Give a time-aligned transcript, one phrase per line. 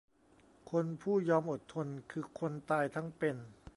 [0.69, 3.37] คนผู้ยอมอดทน คือคนตายทั้งเป็น